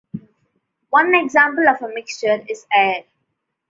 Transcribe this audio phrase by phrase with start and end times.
[0.89, 3.03] One example of a mixture is air.